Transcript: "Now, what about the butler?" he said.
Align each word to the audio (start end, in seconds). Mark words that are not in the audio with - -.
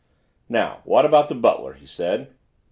"Now, 0.49 0.81
what 0.83 1.05
about 1.05 1.29
the 1.29 1.35
butler?" 1.35 1.73
he 1.73 1.85
said. 1.85 2.33